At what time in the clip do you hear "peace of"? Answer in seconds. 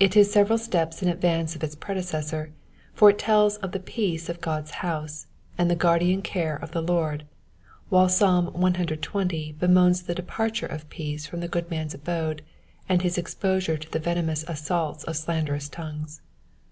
3.78-4.40